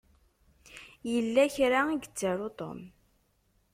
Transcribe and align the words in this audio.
Yella 1.11 1.43
kra 1.55 1.79
i 1.91 1.95
yettaru 2.01 2.49
Tom. 2.59 2.79